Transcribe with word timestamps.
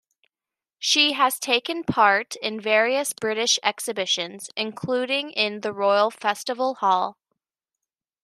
She 0.79 1.11
has 1.13 1.37
taken 1.39 1.83
part 1.83 2.35
in 2.37 2.59
various 2.59 3.13
British 3.13 3.59
exhibitions, 3.63 4.49
including 4.57 5.29
in 5.29 5.61
the 5.61 5.73
Royal 5.73 6.09
Festival 6.09 6.73
Hall. 6.73 7.17